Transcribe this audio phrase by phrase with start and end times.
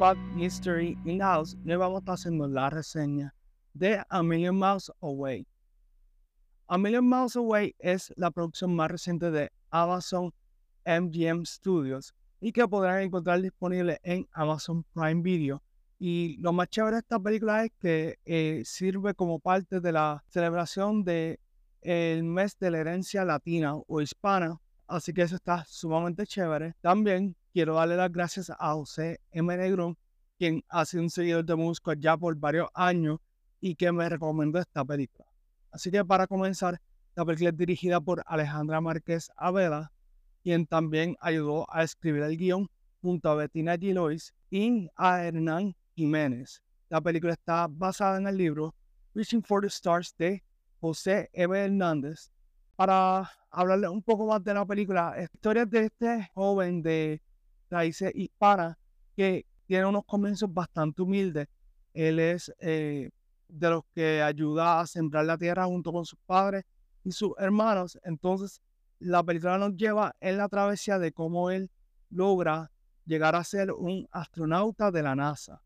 [0.00, 3.34] Spot Mystery in House, le vamos a haciendo la reseña
[3.74, 5.46] de A Million Miles Away.
[6.68, 10.32] A Million Miles Away es la producción más reciente de Amazon
[10.86, 15.62] MGM Studios y que podrán encontrar disponible en Amazon Prime Video.
[15.98, 20.24] Y lo más chévere de esta película es que eh, sirve como parte de la
[20.28, 21.38] celebración del
[21.82, 24.58] el mes de la herencia latina o hispana.
[24.86, 26.72] Así que eso está sumamente chévere.
[26.80, 29.56] También quiero darle las gracias a José M.
[29.56, 29.96] Negrón,
[30.38, 33.18] quien ha sido un seguidor de música ya por varios años
[33.60, 35.26] y que me recomendó esta película.
[35.70, 36.80] Así que para comenzar,
[37.14, 39.92] la película es dirigida por Alejandra Márquez Aveda,
[40.42, 42.68] quien también ayudó a escribir el guion
[43.02, 46.62] junto a Bettina Gilois y a Hernán Jiménez.
[46.88, 48.74] La película está basada en el libro
[49.14, 50.42] Reaching for the Stars de
[50.80, 51.56] José M.
[51.56, 52.30] Hernández.
[52.76, 57.20] Para hablarle un poco más de la película, es historia de este joven de
[57.70, 58.76] raíces hispanas
[59.16, 61.46] que tiene unos comienzos bastante humildes.
[61.94, 63.10] Él es eh,
[63.48, 66.64] de los que ayuda a sembrar la tierra junto con sus padres
[67.04, 67.98] y sus hermanos.
[68.04, 68.60] Entonces,
[68.98, 71.70] la película nos lleva en la travesía de cómo él
[72.10, 72.70] logra
[73.06, 75.62] llegar a ser un astronauta de la NASA.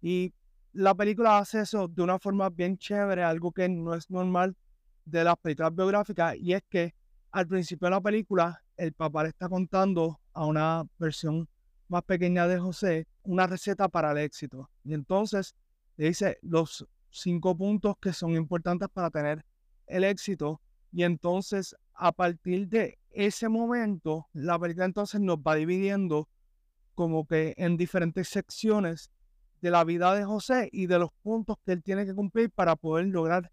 [0.00, 0.32] Y
[0.72, 4.56] la película hace eso de una forma bien chévere, algo que no es normal
[5.04, 6.94] de las películas biográficas, y es que
[7.30, 11.48] al principio de la película el papá le está contando a una versión
[11.88, 14.70] más pequeña de José una receta para el éxito.
[14.84, 15.54] Y entonces
[15.96, 19.44] le dice los cinco puntos que son importantes para tener
[19.86, 20.60] el éxito.
[20.92, 26.28] Y entonces a partir de ese momento, la película entonces nos va dividiendo
[26.94, 29.10] como que en diferentes secciones
[29.60, 32.76] de la vida de José y de los puntos que él tiene que cumplir para
[32.76, 33.50] poder lograr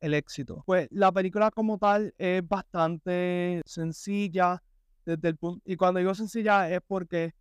[0.00, 0.62] el éxito.
[0.66, 4.62] Pues la película como tal es bastante sencilla
[5.06, 7.34] desde el punto, y cuando digo sencilla es porque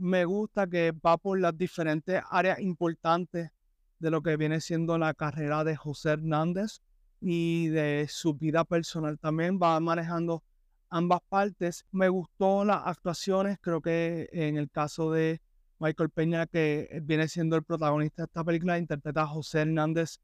[0.00, 3.50] me gusta que va por las diferentes áreas importantes
[3.98, 6.80] de lo que viene siendo la carrera de José Hernández
[7.20, 9.58] y de su vida personal también.
[9.60, 10.44] Va manejando
[10.88, 11.84] ambas partes.
[11.90, 15.40] Me gustó las actuaciones, creo que en el caso de
[15.80, 20.18] Michael Peña, que viene siendo el protagonista de esta película, interpreta a José Hernández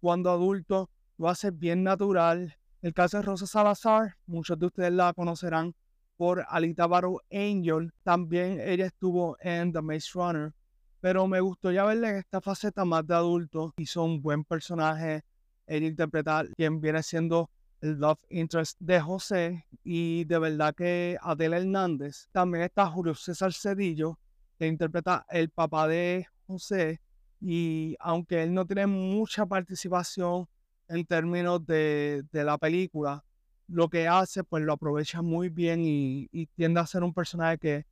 [0.00, 2.56] cuando adulto, lo hace bien natural.
[2.82, 5.74] El caso de Rosa Salazar, muchos de ustedes la conocerán
[6.20, 7.90] por Alita Battle Angel.
[8.02, 10.52] También ella estuvo en The Maze Runner
[11.00, 13.72] pero me gustó ya verle en esta faceta más de adulto.
[13.78, 15.22] Hizo un buen personaje.
[15.66, 17.48] Él interpreta quien viene siendo
[17.80, 19.64] el love interest de José.
[19.82, 22.28] Y de verdad que Adela Hernández.
[22.32, 24.18] También está Julio César Cedillo,
[24.58, 27.00] que interpreta el papá de José.
[27.40, 30.46] Y aunque él no tiene mucha participación
[30.86, 33.24] en términos de, de la película,
[33.70, 37.86] lo que hace, pues lo aprovecha muy bien y, tiende a ser un personaje que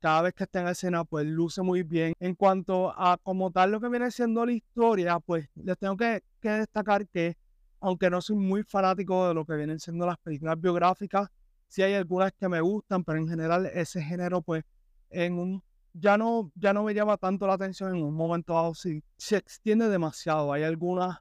[0.00, 2.12] cada vez que está en escena, pues luce muy bien.
[2.20, 6.22] En cuanto a como tal lo que viene siendo la historia, pues les tengo que,
[6.42, 7.36] destacar que,
[7.80, 11.28] aunque no soy muy fanático de lo que vienen siendo las películas biográficas,
[11.68, 14.64] sí hay algunas que me gustan, pero en general ese género, pues,
[15.10, 15.62] en un
[15.94, 19.36] ya no, ya no me llama tanto la atención en un momento dado, sí, se
[19.36, 20.52] extiende demasiado.
[20.52, 21.18] Hay algunas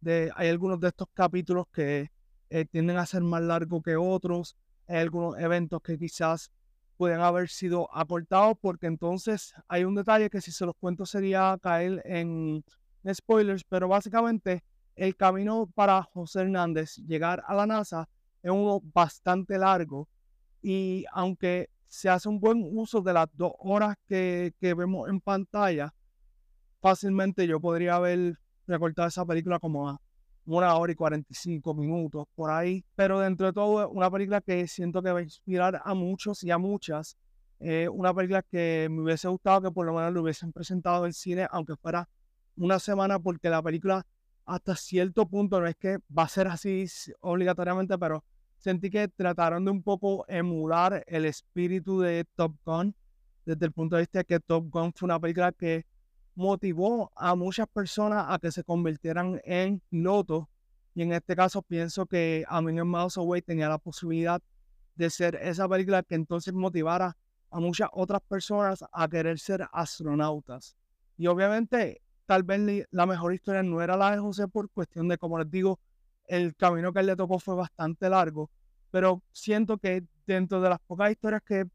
[0.00, 2.10] de, hay algunos de estos capítulos que
[2.54, 4.56] eh, tienden a ser más largos que otros.
[4.86, 6.52] Hay algunos eventos que quizás
[6.96, 11.58] pueden haber sido aportados, porque entonces hay un detalle que si se los cuento sería
[11.60, 12.64] caer en
[13.12, 14.62] spoilers, pero básicamente
[14.94, 18.08] el camino para José Hernández llegar a la NASA
[18.40, 20.08] es uno bastante largo
[20.62, 25.20] y aunque se hace un buen uso de las dos horas que, que vemos en
[25.20, 25.92] pantalla,
[26.80, 28.38] fácilmente yo podría haber
[28.68, 30.00] recortado esa película como a
[30.46, 32.84] una hora y 45 minutos por ahí.
[32.94, 36.50] Pero dentro de todo, una película que siento que va a inspirar a muchos y
[36.50, 37.16] a muchas.
[37.92, 41.46] una película que me hubiese gustado que por lo menos lo hubiesen presentado en cine,
[41.50, 42.08] aunque fuera
[42.56, 44.06] una semana, porque la película
[44.44, 46.86] hasta cierto punto no es que va a ser así
[47.20, 48.22] obligatoriamente, pero
[48.58, 52.94] sentí que trataron de un poco emular el espíritu de Top Gun,
[53.46, 55.86] desde el punto de vista de que Top Gun fue una película que
[56.34, 60.46] motivó a muchas personas a que se convirtieran en pilotos.
[60.94, 64.40] Y en este caso pienso que A Million Miles Away tenía la posibilidad
[64.94, 67.16] de ser esa película que entonces motivara
[67.50, 70.76] a muchas otras personas a querer ser astronautas.
[71.16, 75.18] Y obviamente, tal vez la mejor historia no era la de José por cuestión de,
[75.18, 75.78] como les digo,
[76.26, 78.50] el camino que él le tocó fue bastante largo.
[78.90, 81.66] Pero siento que dentro de las pocas historias que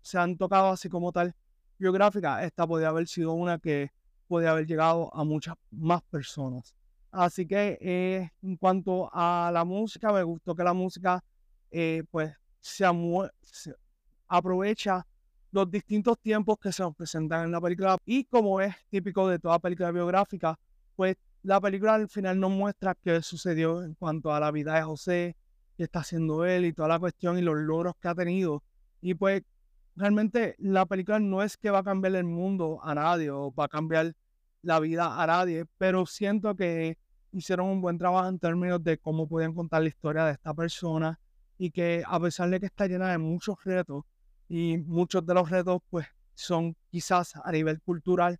[0.00, 1.34] se han tocado así como tal
[1.78, 3.90] biográfica, esta podría haber sido una que
[4.32, 6.74] puede haber llegado a muchas más personas.
[7.10, 11.22] Así que eh, en cuanto a la música, me gustó que la música
[11.70, 12.86] eh, pues se,
[14.28, 15.06] aprovecha
[15.50, 19.38] los distintos tiempos que se nos presentan en la película y como es típico de
[19.38, 20.58] toda película biográfica,
[20.96, 24.82] pues la película al final nos muestra qué sucedió en cuanto a la vida de
[24.82, 25.36] José,
[25.76, 28.62] qué está haciendo él y toda la cuestión y los logros que ha tenido.
[29.02, 29.42] Y pues
[29.94, 33.66] realmente la película no es que va a cambiar el mundo a nadie o va
[33.66, 34.14] a cambiar
[34.62, 36.98] la vida a nadie, pero siento que
[37.32, 41.18] hicieron un buen trabajo en términos de cómo pueden contar la historia de esta persona
[41.58, 44.04] y que a pesar de que está llena de muchos retos
[44.48, 48.38] y muchos de los retos pues son quizás a nivel cultural,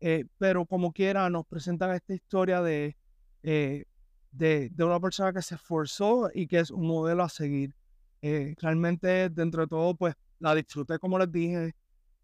[0.00, 2.96] eh, pero como quiera nos presentan esta historia de,
[3.42, 3.84] eh,
[4.32, 7.74] de, de, una persona que se esforzó y que es un modelo a seguir.
[8.22, 11.74] Eh, realmente dentro de todo pues la disfruté como les dije.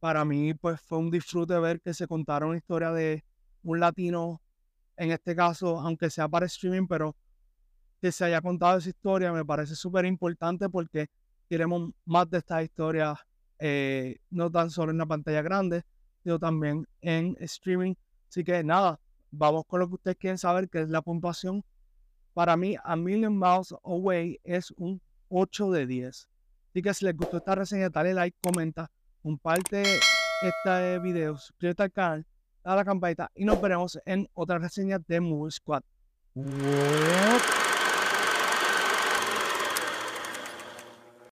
[0.00, 3.22] Para mí pues fue un disfrute ver que se contara una historia de
[3.62, 4.40] un latino,
[4.96, 7.16] en este caso, aunque sea para streaming, pero
[8.00, 11.08] que se haya contado esa historia me parece súper importante porque
[11.48, 13.18] queremos más de estas historias,
[13.58, 15.84] eh, no tan solo en la pantalla grande,
[16.22, 17.94] sino también en streaming.
[18.28, 18.98] Así que nada,
[19.30, 21.64] vamos con lo que ustedes quieren saber, que es la puntuación.
[22.32, 26.28] Para mí, A Million Miles Away es un 8 de 10.
[26.70, 28.90] Así que si les gustó esta reseña, dale like, comenta,
[29.22, 32.26] comparte este video, suscríbete al canal,
[32.64, 35.82] a la campanita y nos veremos en otra reseña de Movie Squad.